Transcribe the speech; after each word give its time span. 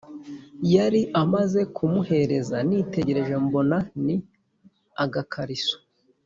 yari 0.75 1.01
amaze 1.21 1.61
kumuhereza, 1.75 2.57
nitegereje 2.67 3.35
mbona 3.45 3.77
ni 4.05 4.15
agakariso 5.03 5.77